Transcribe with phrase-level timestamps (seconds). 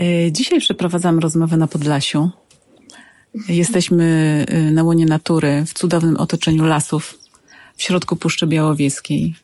[0.00, 2.30] E, dzisiaj przeprowadzam rozmowę na Podlasiu.
[3.48, 4.04] Jesteśmy
[4.48, 7.18] e, na łonie natury, w cudownym otoczeniu lasów,
[7.76, 9.34] w środku Puszczy Białowieskiej.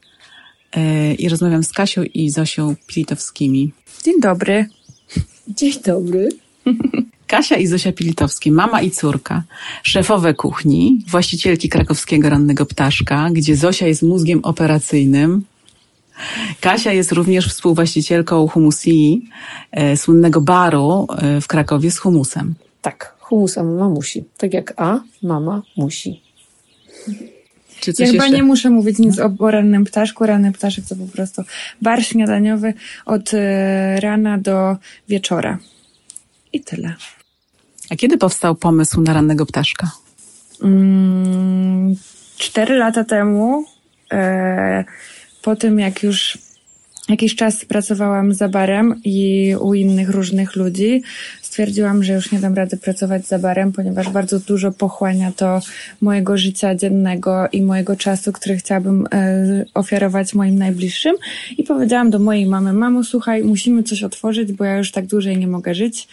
[0.77, 3.73] E, I rozmawiam z Kasią i Zosią Pilitowskimi.
[4.05, 4.67] Dzień dobry.
[5.49, 6.29] Dzień dobry.
[7.27, 9.43] Kasia i Zosia Pilitowskie, mama i córka,
[9.83, 15.43] szefowe kuchni, właścicielki krakowskiego rannego ptaszka, gdzie Zosia jest mózgiem operacyjnym.
[16.61, 19.31] Kasia jest również współwłaścicielką Humusii,
[19.73, 22.55] e, słynnego baru e, w Krakowie z humusem.
[22.83, 24.25] Tak, humusa mama musi.
[24.37, 26.23] Tak jak A, mama musi.
[27.81, 28.27] Czy coś ja jeszcze?
[28.27, 30.27] chyba nie muszę mówić nic o rannym ptaszku.
[30.27, 31.43] Ranny ptaszek to po prostu
[31.83, 32.75] bar śniadaniowy
[33.07, 34.77] od e, rana do
[35.09, 35.59] wieczora.
[36.53, 36.95] I tyle.
[37.91, 39.91] A kiedy powstał pomysł na rannego ptaszka?
[40.63, 41.97] Mm,
[42.39, 43.65] cztery lata temu,
[44.13, 44.85] e,
[45.45, 46.39] po tym jak już
[47.09, 51.03] jakiś czas pracowałam za barem i u innych różnych ludzi,
[51.55, 55.61] stwierdziłam, że już nie dam rady pracować za barem, ponieważ bardzo dużo pochłania to
[56.01, 61.17] mojego życia dziennego i mojego czasu, który chciałabym e, ofiarować moim najbliższym.
[61.59, 65.39] I powiedziałam do mojej mamy, mamo, słuchaj, musimy coś otworzyć, bo ja już tak dłużej
[65.39, 66.09] nie mogę żyć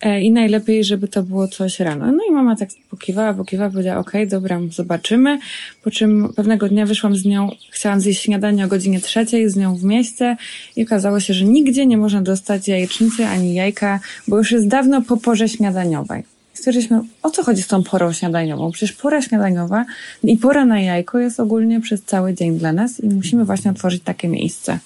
[0.00, 2.12] e, i najlepiej, żeby to było coś rano.
[2.12, 5.38] No i mama tak pokiwała, pokiwała, powiedziała, okej, okay, dobra, zobaczymy.
[5.82, 9.76] Po czym pewnego dnia wyszłam z nią, chciałam zjeść śniadanie o godzinie trzeciej z nią
[9.76, 10.36] w mieście
[10.76, 15.02] i okazało się, że nigdzie nie można dostać jajecznicy ani jajka, bo już jest dawno
[15.02, 16.22] po porze śniadaniowej.
[16.54, 18.70] Stwierdziliśmy, o co chodzi z tą porą śniadaniową?
[18.72, 19.84] Przecież pora śniadaniowa
[20.22, 24.02] i pora na jajko jest ogólnie przez cały dzień dla nas i musimy właśnie otworzyć
[24.02, 24.78] takie miejsce.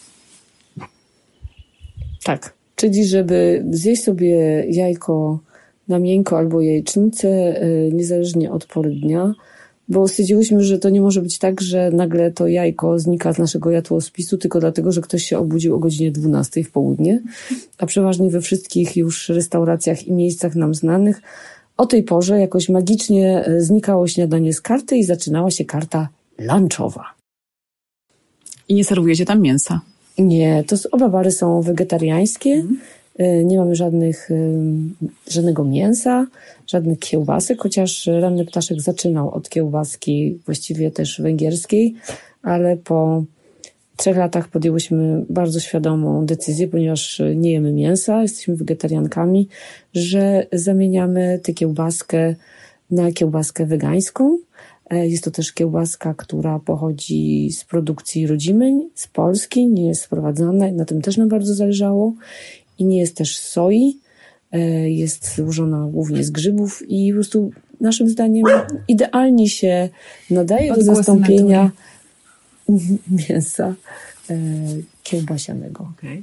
[2.25, 5.39] Tak, czyli żeby zjeść sobie jajko
[5.89, 9.35] na miękko albo jajecznicę, y, niezależnie od pory dnia,
[9.89, 13.71] bo stwierdziłyśmy, że to nie może być tak, że nagle to jajko znika z naszego
[13.71, 17.23] jadłospisu tylko dlatego, że ktoś się obudził o godzinie 12 w południe,
[17.79, 21.23] a przeważnie we wszystkich już restauracjach i miejscach nam znanych
[21.77, 27.05] o tej porze jakoś magicznie e, znikało śniadanie z karty i zaczynała się karta lunchowa.
[28.69, 29.81] I nie serwujecie tam mięsa?
[30.19, 32.51] Nie, to oba bary są wegetariańskie.
[32.51, 32.81] Mm.
[33.19, 34.35] E, nie mamy żadnych, e,
[35.31, 36.27] żadnego mięsa,
[36.67, 41.95] żadnych kiełbasek, chociaż ranny ptaszek zaczynał od kiełbaski, właściwie też węgierskiej,
[42.43, 43.25] ale po
[43.97, 49.49] trzech latach podjęłyśmy bardzo świadomą decyzję, ponieważ nie jemy mięsa, jesteśmy wegetariankami,
[49.95, 52.35] że zamieniamy tę kiełbaskę
[52.91, 54.39] na kiełbaskę wegańską.
[54.91, 60.73] E, jest to też kiełbaska, która pochodzi z produkcji rodzimej, z Polski, nie jest sprowadzana,
[60.73, 62.13] na tym też nam bardzo zależało
[62.79, 63.99] i nie jest też soi,
[64.53, 68.45] e, jest złożona głównie z grzybów i po prostu naszym zdaniem
[68.89, 69.89] idealnie się
[70.31, 71.71] nadaje do zastąpienia
[73.29, 73.75] mięsa
[74.31, 74.37] e,
[75.03, 75.89] kiełbasianego.
[75.99, 76.23] Okay.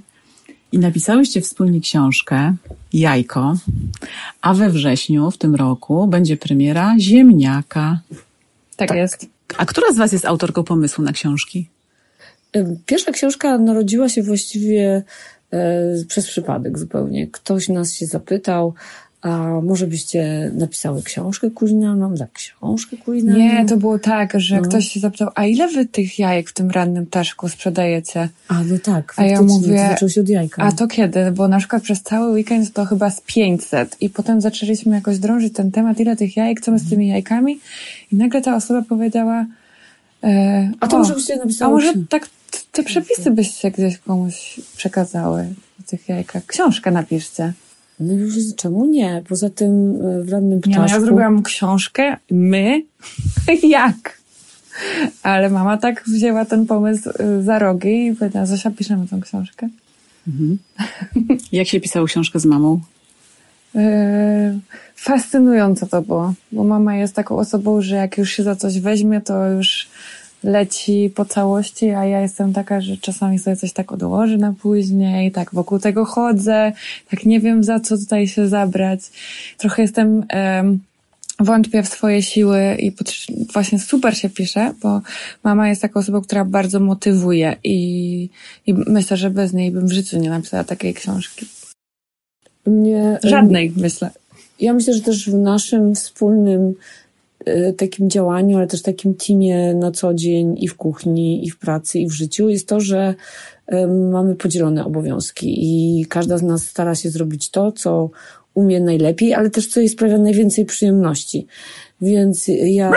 [0.71, 2.55] I napisałyście wspólnie książkę
[2.93, 3.57] Jajko,
[4.41, 7.99] a we wrześniu w tym roku będzie premiera Ziemniaka.
[8.75, 9.25] Tak, tak jest.
[9.57, 11.67] A która z Was jest autorką pomysłu na książki?
[12.85, 15.03] Pierwsza książka narodziła się właściwie E,
[16.07, 17.27] przez przypadek zupełnie.
[17.27, 18.73] Ktoś nas się zapytał,
[19.21, 23.43] a może byście napisały książkę kulinarną za książkę kulinarną?
[23.43, 24.61] Nie, to było tak, że no.
[24.61, 28.29] ktoś się zapytał, a ile wy tych jajek w tym rannym ptaszku sprzedajecie?
[28.47, 30.63] A no tak, a ja mówię, zaczął się od jajka.
[30.63, 31.31] A to kiedy?
[31.31, 35.53] Bo na przykład przez cały weekend to chyba z 500 i potem zaczęliśmy jakoś drążyć
[35.53, 37.59] ten temat, ile tych jajek, co my z tymi jajkami
[38.11, 39.45] i nagle ta osoba powiedziała,
[40.23, 41.71] e, a to o, może byście napisały?
[41.71, 42.29] A może tak
[42.71, 45.47] te przepisy byście gdzieś komuś przekazały
[45.79, 46.45] o tych jajkach.
[46.45, 47.53] Książkę napiszcie.
[47.99, 49.23] No już czemu nie?
[49.29, 50.81] Poza tym e, w rannym ptaszku...
[50.81, 52.83] Nie, no ja zrobiłam książkę, my,
[53.63, 54.21] jak?
[55.23, 59.69] Ale mama tak wzięła ten pomysł e, za rogi i powiedziała, Zosia, piszemy tą książkę.
[60.27, 60.57] Mhm.
[61.51, 62.79] Jak się pisało książkę z mamą?
[63.75, 63.81] Yy,
[64.95, 69.21] fascynujące to było, bo mama jest taką osobą, że jak już się za coś weźmie,
[69.21, 69.87] to już
[70.43, 75.31] leci po całości, a ja jestem taka, że czasami sobie coś tak odłożę na później,
[75.31, 76.71] tak wokół tego chodzę,
[77.09, 78.99] tak nie wiem za co tutaj się zabrać.
[79.57, 80.79] Trochę jestem, um,
[81.39, 82.91] wątpię w swoje siły i
[83.53, 85.01] właśnie super się pisze, bo
[85.43, 88.29] mama jest taką osobą, która bardzo motywuje i,
[88.67, 91.45] i myślę, że bez niej bym w życiu nie napisała takiej książki.
[92.65, 94.09] Mnie, Żadnej, myślę.
[94.59, 96.73] Ja myślę, że też w naszym wspólnym
[97.77, 101.99] takim działaniu, ale też takim teamie na co dzień i w kuchni, i w pracy,
[101.99, 103.15] i w życiu jest to, że
[104.11, 108.09] mamy podzielone obowiązki i każda z nas stara się zrobić to, co
[108.53, 111.47] umie najlepiej, ale też co jej sprawia najwięcej przyjemności.
[112.01, 112.91] Więc ja,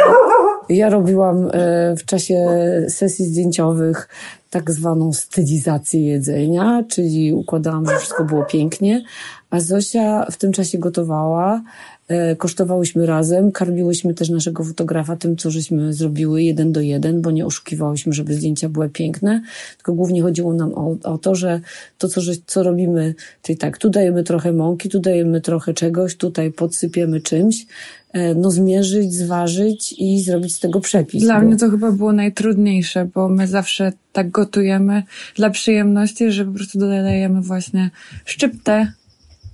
[0.69, 2.47] ja robiłam e, w czasie
[2.88, 4.08] sesji zdjęciowych
[4.50, 9.05] tak zwaną stylizację jedzenia, czyli układałam, żeby wszystko było pięknie,
[9.54, 11.62] a Zosia w tym czasie gotowała,
[12.08, 17.30] e, kosztowałyśmy razem, karmiłyśmy też naszego fotografa tym, co żeśmy zrobiły jeden do jeden, bo
[17.30, 19.42] nie oszukiwałyśmy, żeby zdjęcia były piękne,
[19.76, 21.60] tylko głównie chodziło nam o, o to, że
[21.98, 26.16] to, co, że, co robimy, czyli tak, tu dajemy trochę mąki, tu dajemy trochę czegoś,
[26.16, 27.66] tutaj podsypiemy czymś,
[28.12, 31.22] e, no zmierzyć, zważyć i zrobić z tego przepis.
[31.22, 35.02] Dla bo- mnie to chyba było najtrudniejsze, bo my zawsze tak gotujemy
[35.36, 37.90] dla przyjemności, że po prostu dodajemy właśnie
[38.24, 38.92] szczyptę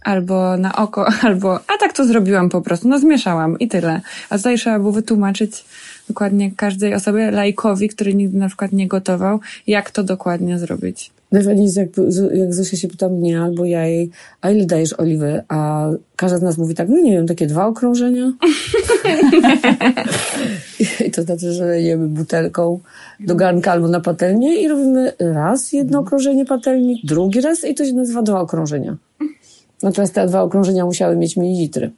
[0.04, 4.00] albo na oko, albo a tak to zrobiłam po prostu, no zmieszałam i tyle.
[4.30, 5.64] A tutaj trzeba było wytłumaczyć
[6.08, 11.10] dokładnie każdej osobie, lajkowi, który nigdy na przykład nie gotował, jak to dokładnie zrobić.
[11.32, 11.90] Najfajniejsze, jak,
[12.34, 14.10] jak Zosia się pyta mnie albo ja jej,
[14.40, 15.42] a ile dajesz oliwy?
[15.48, 18.32] A każda z nas mówi tak, no nie wiem, takie dwa okrążenia.
[21.06, 22.80] I to znaczy, że jemy butelką
[23.20, 27.84] do garnka albo na patelnię i robimy raz jedno okrążenie patelni, drugi raz i to
[27.84, 28.96] się nazywa dwa okrążenia.
[29.82, 31.90] Natomiast te dwa okrążenia musiały mieć mililitry.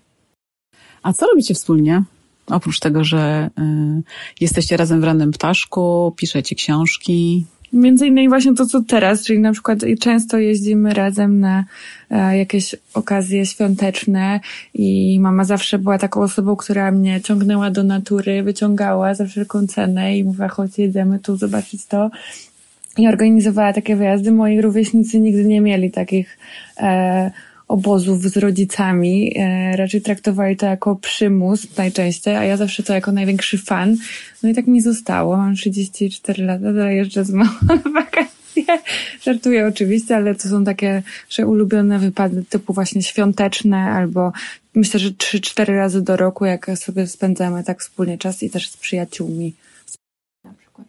[1.02, 2.02] A co robicie wspólnie?
[2.46, 4.02] Oprócz tego, że y,
[4.40, 7.46] jesteście razem w rannym ptaszku, piszecie książki.
[7.72, 11.64] Między innymi właśnie to, co teraz, czyli na przykład często jeździmy razem na
[12.10, 14.40] e, jakieś okazje świąteczne
[14.74, 20.18] i mama zawsze była taką osobą, która mnie ciągnęła do natury, wyciągała za wszelką cenę
[20.18, 22.10] i mówiła, chodź jedziemy tu zobaczyć to.
[22.98, 24.32] I organizowała takie wyjazdy.
[24.32, 26.38] Moi rówieśnicy nigdy nie mieli takich
[26.76, 27.30] e,
[27.72, 29.32] obozów z rodzicami.
[29.36, 33.96] E, raczej traktowali to jako przymus najczęściej, a ja zawsze to jako największy fan.
[34.42, 35.36] No i tak mi zostało.
[35.36, 38.64] Mam 34 lata, dojeżdżę z mamą na wakacje.
[39.22, 44.32] Żartuję oczywiście, ale to są takie że ulubione wypady typu właśnie świąteczne albo
[44.74, 48.76] myślę, że 3-4 razy do roku, jak sobie spędzamy tak wspólnie czas i też z
[48.76, 49.54] przyjaciółmi.
[50.44, 50.86] Na przykład.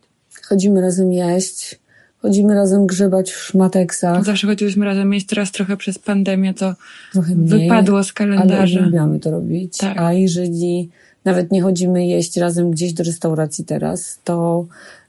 [0.49, 1.79] Chodzimy razem jeść,
[2.23, 4.25] chodzimy razem grzebać w szmateksach.
[4.25, 6.73] Zawsze chodziliśmy razem jeść, teraz trochę przez pandemię to
[7.13, 7.59] Trochę mniej.
[7.63, 8.79] wypadło z Ale kalendarza.
[8.79, 9.77] uwielbiamy to robić.
[9.77, 9.97] Tak.
[9.97, 10.89] A jeżeli
[11.25, 14.65] nawet nie chodzimy jeść razem gdzieś do restauracji teraz, to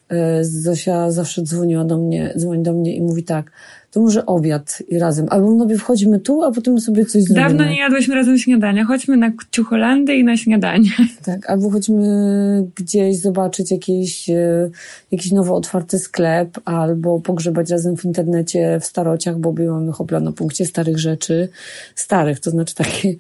[0.09, 3.51] e, Zosia zawsze dzwoniła do mnie, dzwoni do mnie i mówi tak,
[3.95, 5.27] to może obiad i razem.
[5.31, 7.49] Albo no wchodzimy tu, a potem sobie coś zrobimy.
[7.49, 8.85] Dawno nie jadłyśmy razem śniadania.
[8.85, 10.91] Chodźmy na Ciucholandę i na śniadanie.
[11.25, 14.71] Tak, albo chodźmy gdzieś zobaczyć jakiś, e,
[15.13, 20.33] jakiś nowo otwarty sklep, albo pogrzebać razem w internecie w starociach, bo mamy hopla na
[20.33, 21.49] punkcie starych rzeczy.
[21.95, 23.15] Starych, to znaczy takie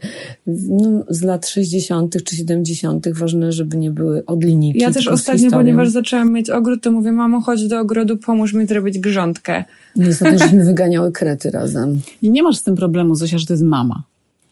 [0.46, 2.24] no, z lat 60.
[2.24, 3.08] czy 70.
[3.08, 4.80] Ważne, żeby nie były od linijki.
[4.80, 8.66] Ja też ostatnio, ponieważ zaczęłam mieć ogród, to mówię, mamo, chodź do ogrodu, pomóż mi
[8.66, 9.64] zrobić grządkę.
[9.96, 12.00] Żeśmy wyganiały krety razem.
[12.22, 14.02] I nie masz z tym problemu, Zosia, że to jest mama.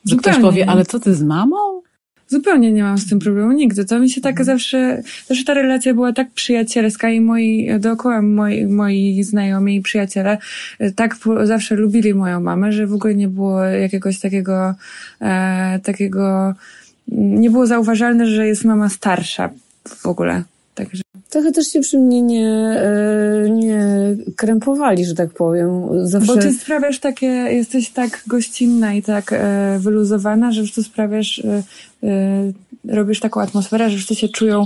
[0.05, 0.70] Że ktoś Zupełnie powie, nie.
[0.70, 1.82] ale co ty z mamą?
[2.29, 3.85] Zupełnie nie mam z tym problemu nigdy.
[3.85, 8.67] To mi się tak zawsze, zawsze ta relacja była tak przyjacielska i moi, dookoła moi,
[8.67, 10.38] moi znajomi i przyjaciele
[10.79, 14.75] e, tak zawsze lubili moją mamę, że w ogóle nie było jakiegoś takiego,
[15.20, 16.55] e, takiego,
[17.08, 19.50] nie było zauważalne, że jest mama starsza
[19.88, 20.43] w ogóle.
[20.75, 23.87] Także Trochę też się przy mnie nie, e, nie
[24.37, 25.88] krępowali, że tak powiem.
[26.08, 26.34] Zawsze...
[26.34, 31.38] Bo ty sprawiasz takie, jesteś tak gościnna i tak e, wyluzowana, że już tu sprawiasz,
[31.38, 31.62] e,
[32.02, 32.52] e,
[32.88, 34.64] robisz taką atmosferę, że wszyscy się czują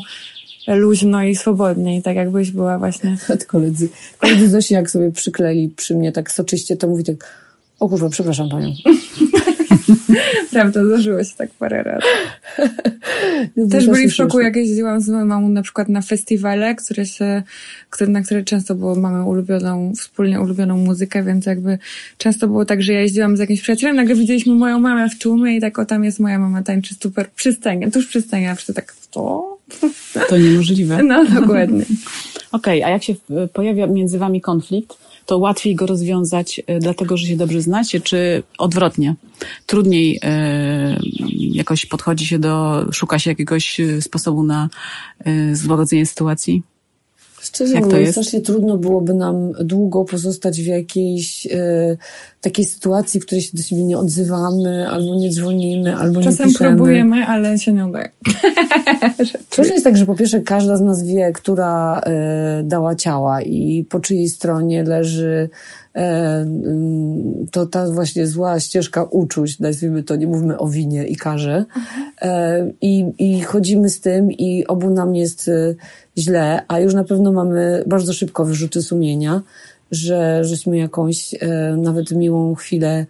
[0.69, 3.17] luźno i swobodnie i tak jakbyś była właśnie...
[3.47, 7.35] koledzy, koledzy Zosi jak sobie przykleli przy mnie tak soczyście, to mówi tak,
[7.81, 8.73] o kurwa, przepraszam panią.
[10.53, 12.07] Prawda, zdarzyło się tak parę razy.
[13.71, 17.43] Też byli w szoku, jak jeździłam z moją mamą na przykład na festiwale, które się,
[17.91, 21.79] które, na które często było, mamy ulubioną, wspólnie ulubioną muzykę, więc jakby
[22.19, 25.57] często było tak, że ja jeździłam z jakimś przyjacielem, nagle widzieliśmy moją mamę w tłumie
[25.57, 28.55] i tak, o tam jest moja mama, tańczy super przy scenie, tuż przy scenie, a
[28.55, 29.57] wszyscy tak, co?
[30.29, 31.03] To niemożliwe.
[31.07, 31.85] No, dokładnie.
[32.53, 37.17] Okej, a jak się y, pojawia między wami konflikt, to łatwiej go rozwiązać y, dlatego,
[37.17, 39.15] że się dobrze znacie, czy odwrotnie?
[39.67, 40.21] Trudniej y,
[41.31, 44.69] jakoś podchodzi się do, szuka się jakiegoś y, sposobu na
[45.53, 46.63] złagodzenie sytuacji?
[47.41, 51.97] Szczerze Jak mówiąc, strasznie trudno byłoby nam długo pozostać w jakiejś e,
[52.41, 56.53] takiej sytuacji, w której się do siebie nie odzywamy, albo nie dzwonimy, albo Czasem nie
[56.53, 56.77] piszemy.
[56.77, 58.11] próbujemy, ale się nie udaje.
[59.51, 63.85] Czasem jest tak, że po pierwsze każda z nas wie, która e, dała ciała i
[63.91, 65.49] po czyjej stronie leży
[67.51, 71.65] to ta właśnie zła ścieżka uczuć, nazwijmy to, nie mówmy o winie i karze.
[72.23, 75.75] E, i, I chodzimy z tym i obu nam jest e,
[76.19, 79.43] źle, a już na pewno mamy bardzo szybko wyrzuty sumienia,
[79.91, 83.07] że żeśmy jakąś e, nawet miłą chwilę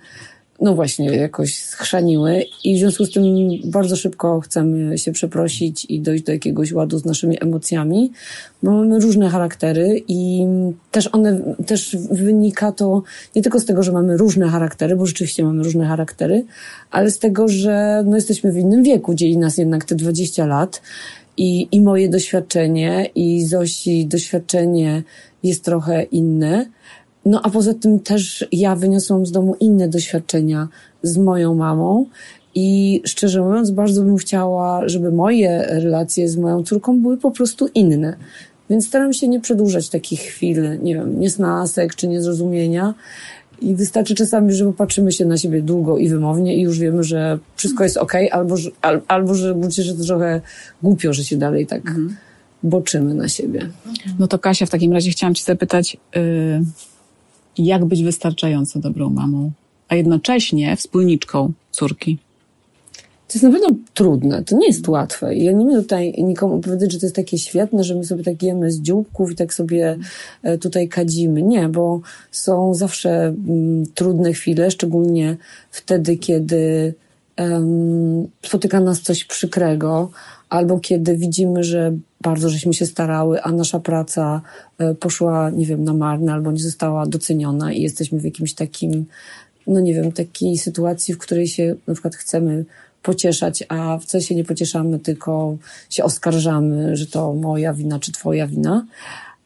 [0.60, 3.24] no właśnie, jakoś schrzaniły i w związku z tym
[3.64, 8.12] bardzo szybko chcemy się przeprosić i dojść do jakiegoś ładu z naszymi emocjami,
[8.62, 10.46] bo mamy różne charaktery i
[10.90, 13.02] też one, też wynika to
[13.36, 16.44] nie tylko z tego, że mamy różne charaktery, bo rzeczywiście mamy różne charaktery,
[16.90, 20.82] ale z tego, że no jesteśmy w innym wieku, dzieli nas jednak te 20 lat
[21.36, 25.02] i, i moje doświadczenie i Zosi doświadczenie
[25.42, 26.66] jest trochę inne.
[27.26, 30.68] No a poza tym też ja wyniosłam z domu inne doświadczenia
[31.02, 32.06] z moją mamą
[32.54, 37.68] i szczerze mówiąc bardzo bym chciała, żeby moje relacje z moją córką były po prostu
[37.74, 38.16] inne.
[38.70, 42.94] Więc staram się nie przedłużać takich chwil, nie wiem, niesnasek czy niezrozumienia.
[43.60, 47.38] I wystarczy czasami, że popatrzymy się na siebie długo i wymownie i już wiemy, że
[47.56, 50.40] wszystko jest ok, albo, że, al, albo że będzie że to trochę
[50.82, 52.16] głupio, że się dalej tak mhm.
[52.62, 53.68] boczymy na siebie.
[54.18, 56.60] No to Kasia, w takim razie chciałam cię zapytać, yy,
[57.58, 59.50] jak być wystarczająco dobrą mamą,
[59.88, 62.18] a jednocześnie wspólniczką córki?
[63.28, 65.36] To jest na pewno trudne, to nie jest łatwe.
[65.36, 68.42] Ja nie będę tutaj nikomu opowiadać, że to jest takie świetne, że my sobie tak
[68.42, 69.98] jemy z dzióbków i tak sobie
[70.42, 71.42] e, tutaj kadzimy.
[71.42, 75.36] Nie, bo są zawsze mm, trudne chwile, szczególnie
[75.70, 76.94] wtedy, kiedy
[77.38, 80.10] um, spotyka nas coś przykrego,
[80.50, 84.42] albo kiedy widzimy, że bardzo żeśmy się starały, a nasza praca
[84.78, 89.06] e, poszła, nie wiem, na marne, albo nie została doceniona i jesteśmy w jakimś takim,
[89.66, 92.64] no nie wiem, takiej sytuacji, w której się na przykład chcemy
[93.02, 95.56] pocieszać, a wcale się nie pocieszamy, tylko
[95.90, 98.86] się oskarżamy, że to moja wina czy twoja wina.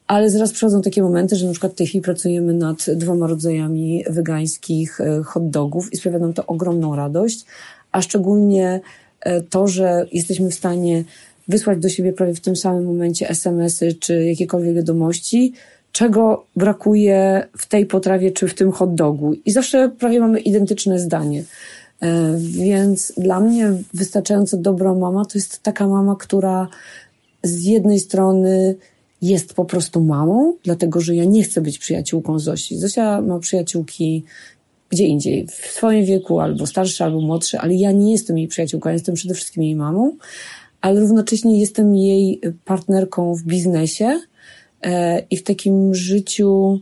[0.06, 4.04] Ale zaraz przychodzą takie momenty, że na przykład w tej chwili pracujemy nad dwoma rodzajami
[4.10, 7.44] wegańskich e, hot dogów i sprawia nam to ogromną radość,
[7.92, 8.80] a szczególnie
[9.50, 11.04] to, że jesteśmy w stanie
[11.48, 15.52] wysłać do siebie prawie w tym samym momencie SMS-y czy jakiekolwiek wiadomości,
[15.92, 19.34] czego brakuje w tej potrawie czy w tym hot dogu.
[19.44, 21.44] I zawsze prawie mamy identyczne zdanie.
[22.02, 26.68] E, więc dla mnie wystarczająco dobra mama to jest taka mama, która
[27.42, 28.76] z jednej strony
[29.22, 32.78] jest po prostu mamą, dlatego że ja nie chcę być przyjaciółką Zosi.
[32.78, 34.24] Zosia ma przyjaciółki
[34.90, 38.88] gdzie indziej, w swoim wieku, albo starsze, albo młodsze, ale ja nie jestem jej przyjaciółką,
[38.88, 40.16] ja jestem przede wszystkim jej mamą,
[40.80, 44.20] ale równocześnie jestem jej partnerką w biznesie
[44.82, 46.80] e, i w takim życiu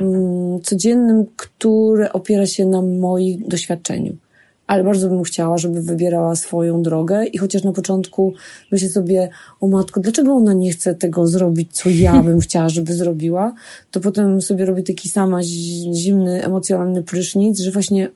[0.00, 4.16] mm, codziennym, które opiera się na moim doświadczeniu
[4.66, 8.34] ale bardzo bym chciała, żeby wybierała swoją drogę i chociaż na początku
[8.72, 9.28] myślę sobie,
[9.60, 13.54] o matko, dlaczego ona nie chce tego zrobić, co ja bym chciała, żeby zrobiła,
[13.90, 15.42] to potem sobie robię taki sama
[15.92, 18.08] zimny, emocjonalny prysznic, że właśnie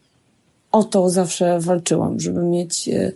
[0.73, 3.13] o to zawsze walczyłam, żeby mieć e,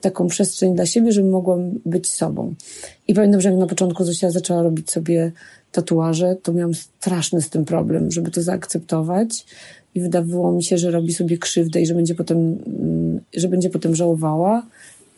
[0.00, 2.54] taką przestrzeń dla siebie, żeby mogłam być sobą.
[3.08, 5.32] I pamiętam, że jak na początku Zosia zaczęła robić sobie
[5.72, 9.46] tatuaże, to miałam straszny z tym problem, żeby to zaakceptować
[9.94, 13.70] i wydawało mi się, że robi sobie krzywdę i że będzie potem, mm, że będzie
[13.70, 14.66] potem żałowała.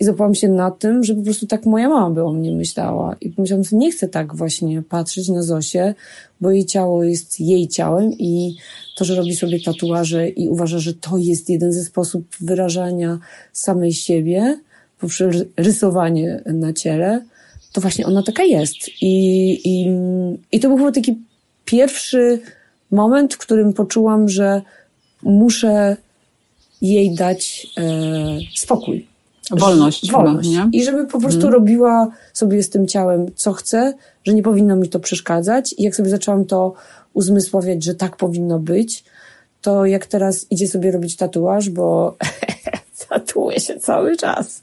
[0.00, 3.16] I złapałam się na tym, że po prostu tak moja mama by o mnie myślała.
[3.20, 5.94] I pomyślałam, że nie chcę tak właśnie patrzeć na Zosię,
[6.40, 8.56] bo jej ciało jest jej ciałem i
[8.96, 13.18] to, że robi sobie tatuaże i uważa, że to jest jeden ze sposobów wyrażania
[13.52, 14.60] samej siebie
[15.00, 17.24] poprzez rysowanie na ciele,
[17.72, 18.88] to właśnie ona taka jest.
[19.00, 19.86] I, i,
[20.52, 21.18] i to był chyba taki
[21.64, 22.40] pierwszy
[22.90, 24.62] moment, w którym poczułam, że
[25.22, 25.96] muszę
[26.82, 27.82] jej dać e,
[28.56, 29.10] spokój.
[29.50, 30.10] Wolność.
[30.10, 30.50] Wolność.
[30.50, 31.54] Chyba, I żeby po prostu hmm.
[31.54, 33.94] robiła sobie z tym ciałem, co chce,
[34.24, 35.74] że nie powinno mi to przeszkadzać.
[35.78, 36.74] I jak sobie zaczęłam to
[37.14, 39.04] uzmysławiać, że tak powinno być,
[39.62, 42.16] to jak teraz idzie sobie robić tatuaż, bo
[43.08, 44.62] tatuuje się cały czas.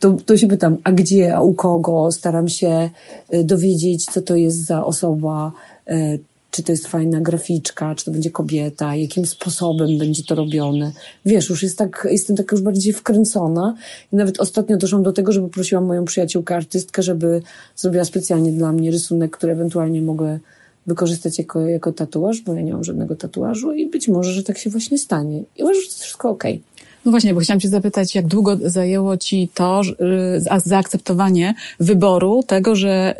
[0.00, 2.12] To, to się pytam, a gdzie, a u kogo?
[2.12, 2.90] Staram się
[3.30, 5.52] e, dowiedzieć, co to jest za osoba,
[5.86, 6.18] e,
[6.50, 10.92] czy to jest fajna graficzka, czy to będzie kobieta, jakim sposobem będzie to robione.
[11.24, 13.74] Wiesz, już jest tak, jestem tak już bardziej wkręcona
[14.12, 17.42] i nawet ostatnio doszłam do tego, żeby prosiłam moją przyjaciółkę artystkę, żeby
[17.76, 20.38] zrobiła specjalnie dla mnie rysunek, który ewentualnie mogę
[20.86, 24.58] wykorzystać jako, jako tatuaż, bo ja nie mam żadnego tatuażu i być może, że tak
[24.58, 25.42] się właśnie stanie.
[25.56, 26.52] I uważam, że to wszystko okej.
[26.54, 26.69] Okay.
[27.04, 32.76] No właśnie, bo chciałam Cię zapytać, jak długo zajęło Ci to y, zaakceptowanie wyboru tego,
[32.76, 33.16] że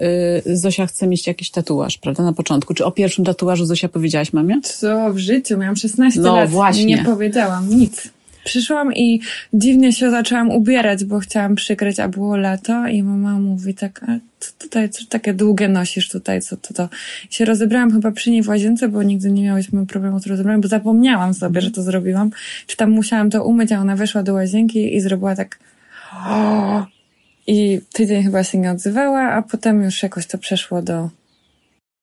[0.47, 2.75] y, Zosia chce mieć jakiś tatuaż, prawda, na początku?
[2.75, 4.61] Czy o pierwszym tatuażu Zosia powiedziałaś mamie?
[4.63, 5.59] Co w życiu?
[5.59, 6.51] Miałam 16 no, lat.
[6.51, 6.85] Właśnie.
[6.85, 8.09] Nie powiedziałam nic.
[8.50, 9.21] Przyszłam i
[9.52, 14.19] dziwnie się zaczęłam ubierać, bo chciałam przykryć, a było lato i mama mówi tak, a
[14.40, 16.88] co tutaj, co takie długie nosisz tutaj, co to, to.
[17.30, 20.61] I się rozebrałam chyba przy niej w łazience, bo nigdy nie miałyśmy problemu z rozebraniem,
[20.61, 22.30] bo zapomniałam sobie, że to zrobiłam.
[22.66, 25.59] Czy tam musiałam to umyć, a ona weszła do łazienki i zrobiła tak
[27.47, 31.11] i tydzień chyba się nie odzywała, a potem już jakoś to przeszło do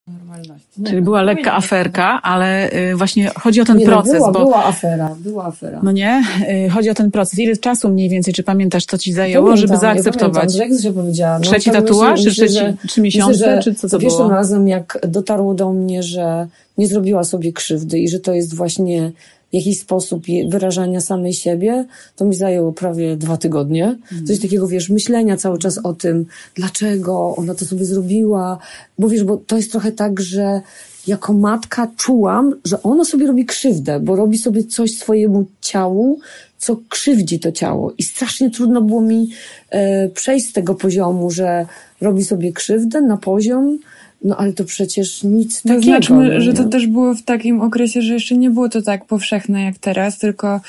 [0.07, 0.83] Normalności.
[0.87, 4.39] Czyli była lekka aferka, ale y, właśnie chodzi o ten Nie, no, proces, była, bo
[4.39, 5.79] była afera, była afera.
[5.83, 6.23] no nie,
[6.65, 7.39] y, chodzi o ten proces.
[7.39, 10.55] Ile czasu mniej więcej, czy pamiętasz, co ci zajęło, Pamiętam, żeby zaakceptować?
[10.55, 11.39] Ja pamiętam, że powiedziała.
[11.39, 14.17] No, Trzeci tatuaż, myślę, czy że- trzy miesiące, myślę, że czy co to za pierwszym
[14.19, 14.29] było?
[14.31, 16.47] razem, jak dotarło do mnie, że
[16.77, 19.11] nie zrobiła sobie krzywdy i że to jest właśnie
[19.53, 21.85] jakiś sposób wyrażania samej siebie,
[22.15, 23.85] to mi zajęło prawie dwa tygodnie.
[23.85, 24.27] Mhm.
[24.27, 26.25] Coś takiego, wiesz, myślenia cały czas o tym,
[26.55, 28.57] dlaczego ona to sobie zrobiła.
[28.99, 30.61] Bo wiesz, bo to jest trochę tak, że
[31.07, 36.19] jako matka czułam, że ona sobie robi krzywdę, bo robi sobie coś swojemu ciału,
[36.57, 37.93] co krzywdzi to ciało.
[37.97, 39.29] I strasznie trudno było mi
[39.69, 41.65] e, przejść z tego poziomu, że
[42.01, 43.79] robi sobie krzywdę na poziom,
[44.24, 45.91] no ale to przecież nic No takiego.
[45.91, 49.05] znaczmy, no że to też było w takim okresie, że jeszcze nie było to tak
[49.05, 50.62] powszechne jak teraz, tylko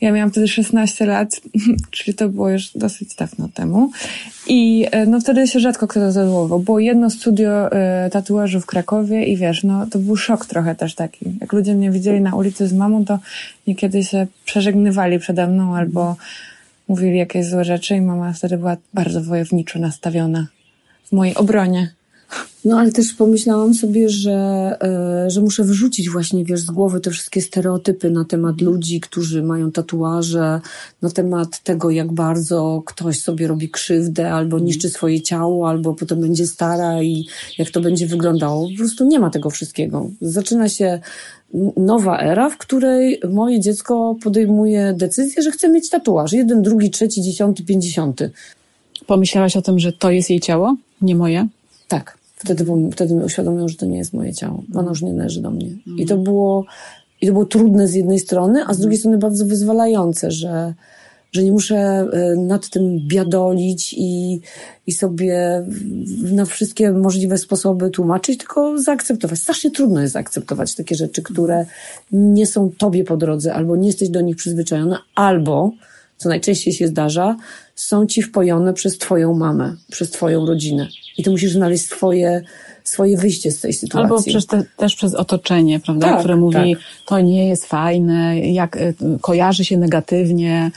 [0.00, 1.40] ja miałam wtedy 16 lat,
[1.90, 3.90] czyli to było już dosyć dawno temu.
[4.48, 6.60] I e, no wtedy się rzadko kto tatuował.
[6.60, 10.94] Było jedno studio e, tatuażu w Krakowie i wiesz, no to był szok trochę też
[10.94, 11.24] taki.
[11.40, 13.18] Jak ludzie mnie widzieli na ulicy z mamą, to
[13.66, 16.16] niekiedy się przeżegnywali przede mną albo
[16.88, 20.46] mówili jakieś złe rzeczy i mama wtedy była bardzo wojowniczo nastawiona
[21.04, 21.92] w mojej obronie.
[22.64, 24.32] No ale też pomyślałam sobie, że,
[24.82, 29.42] e, że muszę wyrzucić właśnie, wiesz, z głowy te wszystkie stereotypy na temat ludzi, którzy
[29.42, 30.60] mają tatuaże,
[31.02, 36.20] na temat tego, jak bardzo ktoś sobie robi krzywdę, albo niszczy swoje ciało, albo potem
[36.20, 37.26] będzie stara i
[37.58, 38.68] jak to będzie wyglądało.
[38.68, 40.10] Po prostu nie ma tego wszystkiego.
[40.20, 41.00] Zaczyna się
[41.76, 46.32] nowa era, w której moje dziecko podejmuje decyzję, że chce mieć tatuaż.
[46.32, 48.30] Jeden, drugi, trzeci, dziesiąty, pięćdziesiąty.
[49.06, 51.48] Pomyślałaś o tym, że to jest jej ciało, nie moje?
[51.88, 52.18] Tak.
[52.36, 54.62] Wtedy, wtedy mi uświadomiło, że to nie jest moje ciało.
[54.74, 55.68] Ono już nie należy do mnie.
[55.98, 56.64] I to było,
[57.20, 60.74] i to było trudne z jednej strony, a z drugiej strony bardzo wyzwalające, że,
[61.32, 64.40] że nie muszę y, nad tym biadolić i,
[64.86, 65.64] i sobie
[66.32, 69.38] na wszystkie możliwe sposoby tłumaczyć, tylko zaakceptować.
[69.38, 71.66] Strasznie trudno jest zaakceptować takie rzeczy, które
[72.12, 75.72] nie są tobie po drodze, albo nie jesteś do nich przyzwyczajona, albo,
[76.16, 77.36] co najczęściej się zdarza,
[77.74, 80.88] są ci wpojone przez twoją mamę, przez twoją rodzinę.
[81.18, 82.42] I ty musisz znaleźć swoje,
[82.84, 84.12] swoje wyjście z tej sytuacji.
[84.12, 86.84] Albo przez te, też przez otoczenie, prawda, Tak, które mówi, tak.
[87.06, 90.70] to nie jest fajne, jak y, kojarzy się negatywnie,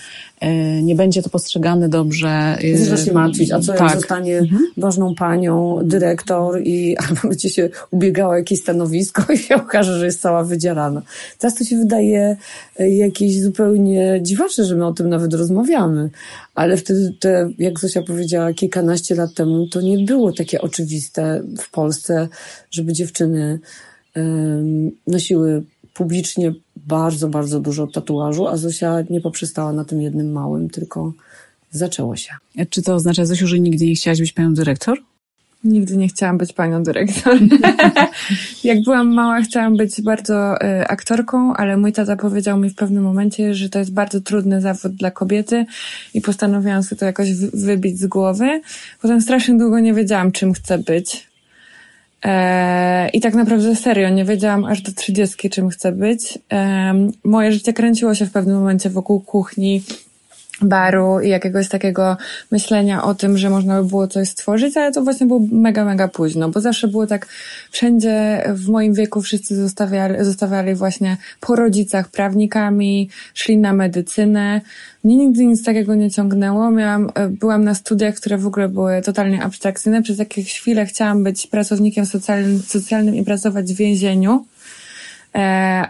[0.82, 2.58] nie będzie to postrzegane dobrze.
[2.64, 3.96] y, Zaczynasz się martwić, a co jak tak.
[3.96, 4.42] zostanie
[4.78, 10.22] ważną panią, dyrektor i albo będzie się ubiegała jakieś stanowisko i się okaże, że jest
[10.22, 11.02] cała wydzierana.
[11.38, 12.38] Teraz to się wydaje
[12.80, 16.10] e, jakieś zupełnie dziwaczne, że my o tym nawet rozmawiamy.
[16.56, 21.72] Ale wtedy, te, jak Zosia powiedziała kilkanaście lat temu, to nie było takie oczywiste w
[21.72, 22.28] Polsce,
[22.72, 23.60] żeby dziewczyny
[24.16, 30.70] em, nosiły publicznie bardzo, bardzo dużo tatuażu, a Zosia nie poprzestała na tym jednym małym,
[30.70, 31.14] tylko
[31.72, 32.34] zaczęło się.
[32.70, 34.98] Czy to oznacza, Zosiu, że nigdy nie chciałaś być panią dyrektor?
[35.64, 37.38] Nigdy nie chciałam być panią dyrektor.
[38.64, 43.04] Jak byłam mała, chciałam być bardzo y, aktorką, ale mój tata powiedział mi w pewnym
[43.04, 45.66] momencie, że to jest bardzo trudny zawód dla kobiety
[46.14, 48.62] i postanowiłam sobie to jakoś wy- wybić z głowy.
[49.02, 51.29] Potem strasznie długo nie wiedziałam, czym chcę być.
[52.26, 56.40] E, I tak naprawdę serio, nie wiedziałam aż do trzydziestki, czym chcę być.
[56.50, 59.82] Em, moje życie kręciło się w pewnym momencie wokół kuchni,
[60.62, 62.18] baru i jakiegoś takiego
[62.52, 66.08] myślenia o tym, że można by było coś stworzyć, ale to właśnie było mega, mega
[66.08, 67.28] późno, bo zawsze było tak,
[67.72, 74.62] wszędzie w moim wieku wszyscy zostawiali, zostawiali właśnie po rodzicach prawnikami, szli na medycynę.
[75.04, 76.72] Mnie nigdy nic takiego nie ciągnęło.
[76.72, 80.02] Miałam, e, byłam na studiach, które w ogóle były totalnie abstrakcyjne.
[80.02, 84.46] Przez jakieś chwile chciałam być pracownikiem socjalnym, socjalnym i pracować w więzieniu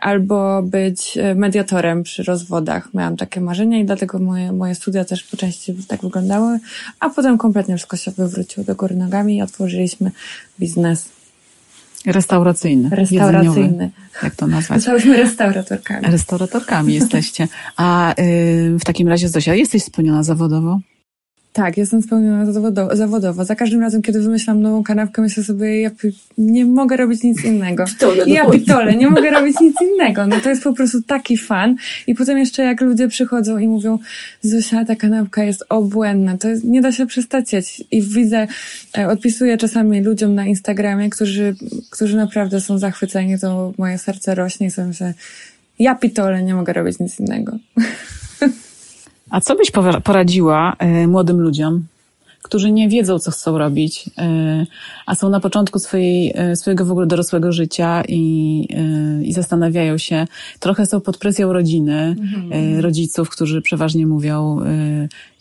[0.01, 2.93] albo być e, mediatorem przy rozwodach.
[2.93, 6.59] Miałam takie marzenia i dlatego moje, moje studia też po części tak wyglądały,
[6.99, 10.11] a potem kompletnie wszystko się wywróciło do góry nogami i otworzyliśmy
[10.59, 11.09] biznes
[12.05, 12.89] Restauracyjny.
[12.89, 13.61] restauracyjny.
[13.61, 13.89] jedzeniowy.
[14.23, 14.77] Jak to nazwać?
[14.77, 16.07] Zostałyśmy restauratorkami.
[16.07, 17.47] Restauratorkami jesteście.
[17.77, 20.79] A y, w takim razie, Zosia, jesteś spełniona zawodowo?
[21.59, 23.45] Tak, jestem spełniona zawodowo, zawodowo.
[23.45, 25.91] Za każdym razem, kiedy wymyślam nową kanapkę, myślę sobie, ja
[26.37, 27.85] nie mogę robić nic innego.
[27.85, 28.59] Pitole, ja dokładnie.
[28.59, 30.27] pitole, nie mogę robić nic innego.
[30.27, 31.75] No to jest po prostu taki fan.
[32.07, 33.99] I potem jeszcze jak ludzie przychodzą i mówią,
[34.41, 37.83] Zosia, ta kanapka jest obłędna, to jest, nie da się przestać jeść.
[37.91, 38.47] I widzę,
[38.97, 41.55] e, odpisuję czasami ludziom na Instagramie, którzy,
[41.89, 45.13] którzy naprawdę są zachwyceni, to moje serce rośnie i sobie myślę,
[45.79, 47.57] ja pitole, nie mogę robić nic innego.
[49.29, 49.71] A co byś
[50.03, 51.83] poradziła y, młodym ludziom,
[52.41, 54.65] którzy nie wiedzą, co chcą robić, e,
[55.05, 59.97] a są na początku swojej, e, swojego w ogóle dorosłego życia i, e, i zastanawiają
[59.97, 60.27] się,
[60.59, 62.79] trochę są pod presją rodziny, mhm.
[62.79, 64.59] rodziców, którzy przeważnie mówią,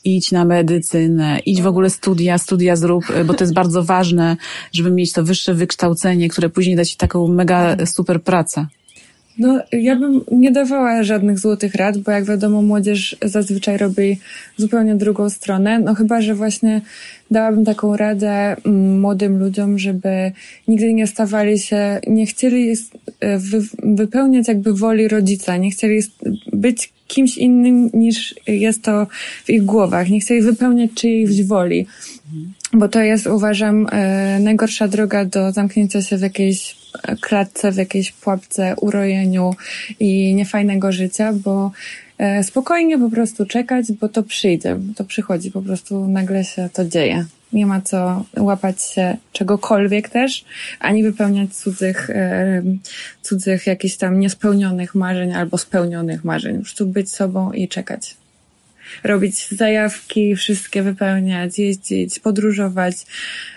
[0.04, 4.36] idź na medycynę, idź w ogóle studia, studia zrób, bo to jest bardzo ważne,
[4.72, 8.66] żeby mieć to wyższe wykształcenie, które później da ci taką mega super pracę.
[9.38, 14.18] No, ja bym nie dawała żadnych złotych rad, bo jak wiadomo, młodzież zazwyczaj robi
[14.56, 15.78] zupełnie drugą stronę.
[15.78, 16.80] No chyba, że właśnie
[17.30, 20.32] dałabym taką radę mm, młodym ludziom, żeby
[20.68, 22.72] nigdy nie stawali się, nie chcieli
[23.20, 23.38] e,
[23.82, 26.00] wypełniać jakby woli rodzica, nie chcieli
[26.52, 29.06] być kimś innym niż jest to
[29.44, 31.86] w ich głowach, nie chcieli wypełniać czyjejś woli.
[32.72, 36.77] Bo to jest, uważam, e, najgorsza droga do zamknięcia się w jakiejś
[37.20, 39.54] klatce, w jakiejś pułapce, urojeniu
[40.00, 41.70] i niefajnego życia, bo
[42.18, 46.84] e, spokojnie po prostu czekać, bo to przyjdzie, to przychodzi, po prostu nagle się to
[46.84, 47.24] dzieje.
[47.52, 50.44] Nie ma co łapać się czegokolwiek też,
[50.80, 52.62] ani wypełniać cudzych, e,
[53.22, 56.56] cudzych jakichś tam niespełnionych marzeń albo spełnionych marzeń.
[56.56, 58.16] Po prostu być sobą i czekać
[59.04, 62.94] robić zajawki, wszystkie wypełniać, jeździć, podróżować,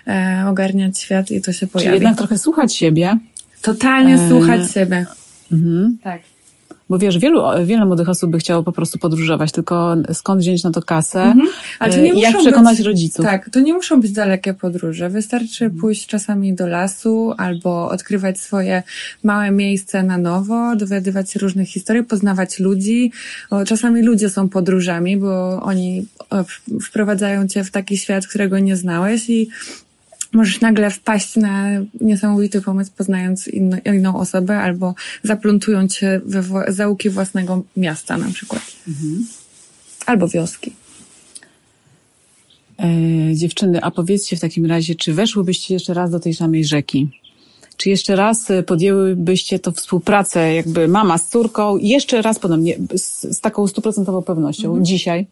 [0.07, 1.89] e, ogarniać świat i to się pojawi.
[1.89, 3.17] Czyli jednak trochę słuchać siebie.
[3.61, 4.29] Totalnie e...
[4.29, 5.05] słuchać siebie.
[5.51, 5.97] Mhm.
[6.03, 6.21] Tak.
[6.91, 10.71] Bo wiesz, wielu, wiele młodych osób by chciało po prostu podróżować, tylko skąd wziąć na
[10.71, 11.47] to kasę mhm.
[11.79, 13.25] Ale to nie i jak przekonać być, rodziców.
[13.25, 15.09] Tak, to nie muszą być dalekie podróże.
[15.09, 15.81] Wystarczy mhm.
[15.81, 18.83] pójść czasami do lasu albo odkrywać swoje
[19.23, 23.11] małe miejsce na nowo, dowiadywać się różnych historii, poznawać ludzi.
[23.67, 26.05] Czasami ludzie są podróżami, bo oni
[26.81, 29.49] wprowadzają cię w taki świat, którego nie znałeś i
[30.33, 31.67] możesz nagle wpaść na
[32.01, 38.31] niesamowity pomysł, poznając inno, inną osobę albo zaplątując się we wła- zaułki własnego miasta na
[38.31, 38.61] przykład.
[38.87, 39.27] Mhm.
[40.05, 40.73] Albo wioski.
[42.79, 47.09] E, dziewczyny, a powiedzcie w takim razie, czy weszłybyście jeszcze raz do tej samej rzeki?
[47.77, 53.41] Czy jeszcze raz podjęłybyście to współpracę, jakby mama z córką, jeszcze raz podobnie, z, z
[53.41, 54.85] taką stuprocentową pewnością, mhm.
[54.85, 55.27] dzisiaj?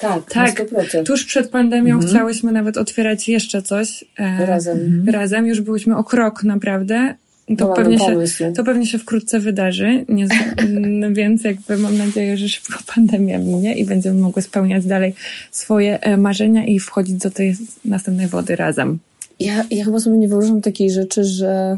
[0.00, 0.62] Tak, tak.
[1.06, 2.12] Tuż przed pandemią mhm.
[2.12, 4.04] chciałyśmy nawet otwierać jeszcze coś.
[4.18, 4.78] E, razem.
[4.78, 5.08] Mhm.
[5.08, 5.46] Razem.
[5.46, 7.14] Już byłyśmy o krok naprawdę.
[7.58, 10.26] To pewnie, się, to pewnie się wkrótce wydarzy, nie,
[11.18, 15.14] więc jakby mam nadzieję, że szybko pandemia minie i będziemy mogły spełniać dalej
[15.50, 18.98] swoje e, marzenia i wchodzić do tej następnej wody razem.
[19.40, 21.76] Ja, ja chyba sobie nie wyobrażam takiej rzeczy, że,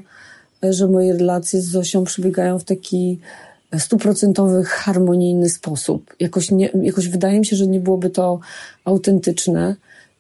[0.63, 3.19] że moje relacje z Zosią przebiegają w taki
[3.79, 6.17] stuprocentowy, harmonijny sposób.
[6.21, 8.41] Jakoś, nie, jakoś wydaje mi się, że nie byłoby to
[8.85, 9.77] autentyczne,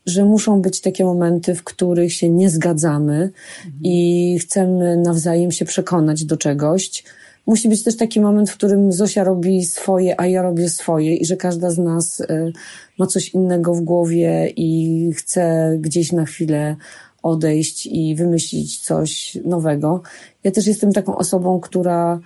[0.06, 3.82] że muszą być takie momenty, w których się nie zgadzamy mhm.
[3.82, 7.04] i chcemy nawzajem się przekonać do czegoś.
[7.46, 11.24] Musi być też taki moment, w którym Zosia robi swoje, a ja robię swoje i
[11.24, 12.52] że każda z nas y,
[12.98, 16.76] ma coś innego w głowie i chce gdzieś na chwilę
[17.22, 20.02] odejść i wymyślić coś nowego.
[20.44, 22.20] Ja też jestem taką osobą, która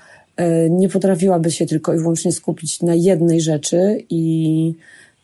[0.71, 4.75] nie potrafiłaby się tylko i wyłącznie skupić na jednej rzeczy i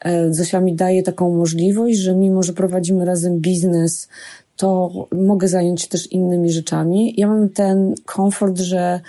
[0.00, 4.08] e, Zosia mi daje taką możliwość, że mimo, że prowadzimy razem biznes,
[4.56, 7.14] to mogę zająć się też innymi rzeczami.
[7.16, 9.00] Ja mam ten komfort, że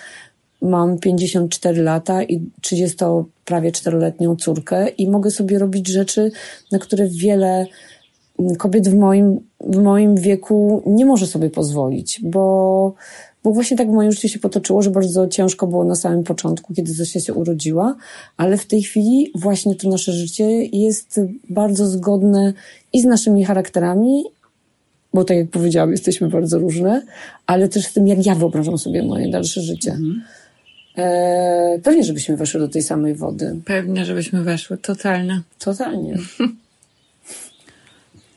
[0.61, 2.97] mam 54 lata i 30
[3.45, 6.31] prawie 4-letnią córkę i mogę sobie robić rzeczy,
[6.71, 7.65] na które wiele
[8.57, 12.93] kobiet w moim, w moim wieku nie może sobie pozwolić, bo
[13.43, 16.73] bo właśnie tak w moim życiu się potoczyło, że bardzo ciężko było na samym początku,
[16.73, 17.95] kiedy Zosia się urodziła,
[18.38, 22.53] ale w tej chwili właśnie to nasze życie jest bardzo zgodne
[22.93, 24.23] i z naszymi charakterami,
[25.13, 27.06] bo tak jak powiedziałam, jesteśmy bardzo różne,
[27.47, 29.91] ale też z tym, jak ja wyobrażam sobie moje dalsze życie.
[29.91, 30.23] Mhm.
[30.97, 33.56] E, pewnie, żebyśmy weszły do tej samej wody.
[33.65, 34.77] Pewnie, żebyśmy weszły.
[34.77, 35.41] Totalnie.
[35.60, 36.17] Totalnie.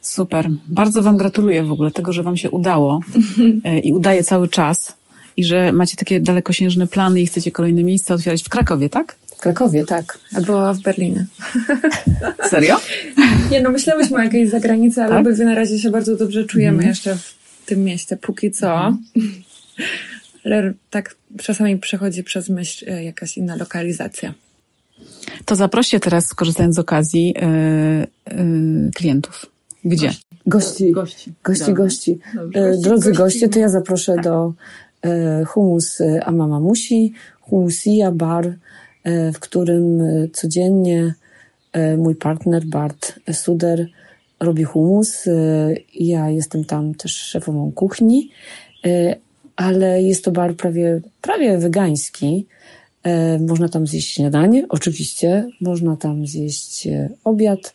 [0.06, 0.50] Super.
[0.68, 3.00] Bardzo Wam gratuluję w ogóle tego, że Wam się udało
[3.64, 4.96] e, i udaje cały czas
[5.36, 9.16] i że macie takie dalekosiężne plany i chcecie kolejne miejsca otwierać w Krakowie, tak?
[9.36, 10.18] W Krakowie, tak.
[10.34, 11.26] Albo w Berlinie.
[12.50, 12.80] Serio?
[13.50, 15.38] Nie, no myślałyśmy o jakiejś zagranicy, ale tak?
[15.38, 16.88] na razie się bardzo dobrze czujemy mm.
[16.88, 18.76] jeszcze w tym mieście, póki co.
[18.76, 19.42] Mm.
[20.44, 24.34] Ale tak czasami przechodzi przez myśl e, jakaś inna lokalizacja.
[25.44, 29.55] To zaproście teraz, korzystając z okazji, yy, yy, klientów.
[29.86, 30.10] Gdzie?
[30.46, 30.92] Gości.
[30.92, 31.32] Gości.
[31.44, 32.18] Gości, gości.
[32.34, 32.76] Dobrze.
[32.82, 34.52] Drodzy goście, to ja zaproszę do
[35.06, 38.46] E, humus e, Amama Musi, humusia bar,
[39.04, 41.14] e, w którym codziennie
[41.98, 43.88] mój partner Bart Suder
[44.40, 45.24] robi humus.
[45.94, 48.30] Ja jestem tam też szefową kuchni,
[49.56, 52.46] ale jest to bar prawie, prawie wegański.
[53.40, 56.88] Można tam zjeść śniadanie, oczywiście, można tam zjeść
[57.24, 57.72] obiad,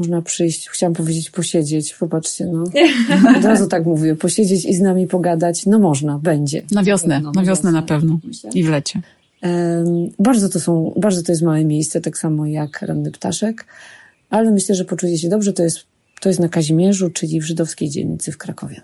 [0.00, 2.64] Można przyjść, chciałam powiedzieć posiedzieć, popatrzcie, no.
[3.38, 6.62] Od razu tak mówię, posiedzieć i z nami pogadać, no można, będzie.
[6.70, 8.18] Na wiosnę, No, na wiosnę na pewno.
[8.24, 8.50] myślę.
[8.54, 9.00] I w lecie.
[9.40, 9.86] Em,
[10.18, 13.66] Bardzo to są, bardzo to jest małe miejsce, tak samo jak Ranny Ptaszek,
[14.30, 15.78] ale myślę, że poczujecie się dobrze, to jest,
[16.20, 18.80] to jest na Kazimierzu, czyli w żydowskiej dzielnicy w Krakowie.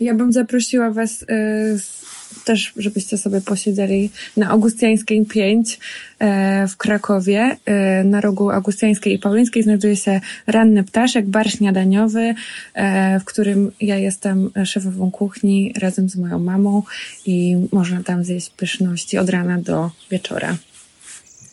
[0.00, 1.26] Ja bym zaprosiła Was y,
[1.74, 2.05] s-
[2.46, 5.78] też, żebyście sobie posiedzieli na Augustiańskiej 5
[6.18, 7.56] e, w Krakowie.
[7.64, 12.34] E, na rogu Augustiańskiej i Paulińskiej znajduje się ranny ptaszek, bar śniadaniowy,
[12.74, 16.82] e, w którym ja jestem szefową kuchni razem z moją mamą
[17.26, 20.56] i można tam zjeść pyszności od rana do wieczora.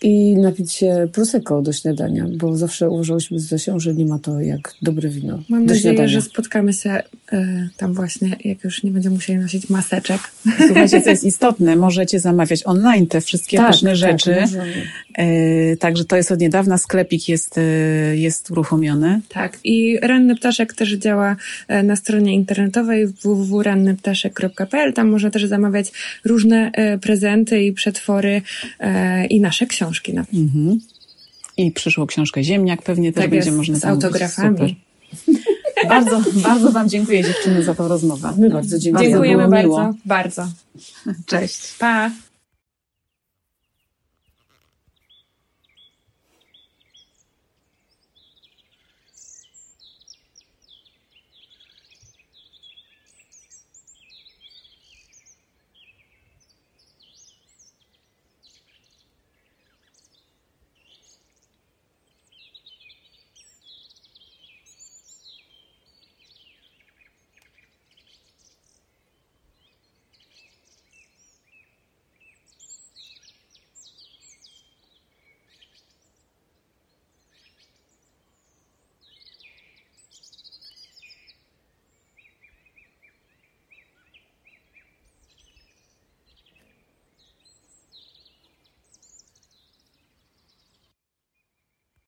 [0.03, 4.41] I napić się prosecco do śniadania, bo zawsze uważałyśmy z Zosią, że nie ma to
[4.41, 6.07] jak dobre wino Mam do nadzieję, śniadania.
[6.09, 6.89] że spotkamy się
[7.31, 10.19] e, tam właśnie, jak już nie będziemy musieli nosić maseczek.
[10.67, 14.31] Słuchajcie, co jest istotne, możecie zamawiać online te wszystkie pyszne rzeczy.
[14.31, 14.73] Tak, możemy.
[15.17, 17.61] E, Także to jest od niedawna, sklepik jest, e,
[18.17, 19.21] jest uruchomiony.
[19.29, 21.35] Tak, i Ranny Ptaszek też działa
[21.67, 24.93] e, na stronie internetowej www.rannyptaszek.pl.
[24.93, 25.91] Tam można też zamawiać
[26.25, 28.41] różne e, prezenty i przetwory
[28.79, 29.92] e, i nasze książki.
[30.13, 30.79] Na Mhm.
[31.58, 34.58] I przyszło książkę Ziemniak, pewnie też Tak będzie jest, można z autografami.
[34.58, 34.73] Super.
[35.89, 38.34] Bardzo, bardzo Wam dziękuję dziewczyny za tą rozmowę.
[38.38, 39.12] My bardzo dziękujemy.
[39.12, 39.77] Dziękujemy miło.
[39.77, 39.97] bardzo.
[40.06, 40.47] Bardzo.
[41.25, 41.77] Cześć.
[41.79, 42.12] Pa!